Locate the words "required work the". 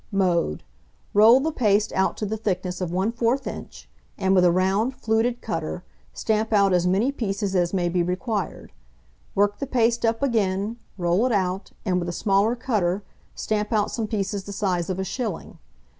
8.01-9.67